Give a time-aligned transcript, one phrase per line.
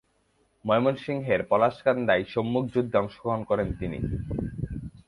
[0.65, 3.99] ময়মনসিংহের পলাশকান্দায় সম্মুখ যুদ্ধে অংশগ্রহণ করেন তিনি।